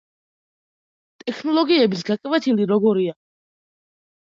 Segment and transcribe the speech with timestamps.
[1.23, 3.17] ტექნოლოგიების გაკვეთილი როგორია